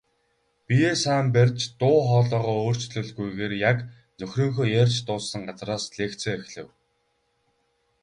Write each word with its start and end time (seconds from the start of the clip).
Биеэ 0.65 0.93
сайн 1.03 1.27
барьж, 1.35 1.59
дуу 1.79 1.97
хоолойгоо 2.09 2.55
өөрчлөлгүйгээр 2.63 3.53
яг 3.71 3.77
нөхрийнхөө 4.19 4.67
ярьж 4.81 4.95
дууссан 5.07 5.41
газраас 5.49 5.83
лекцээ 5.97 6.33
эхлэв. 6.39 6.67